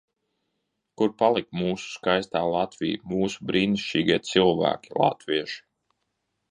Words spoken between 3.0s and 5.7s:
mūsu brīnišķīgie cilvēki latvieši?